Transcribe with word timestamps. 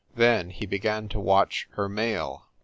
Then 0.15 0.49
he 0.49 0.65
began 0.65 1.09
to 1.09 1.19
watch 1.19 1.67
her 1.73 1.87
mail. 1.87 2.47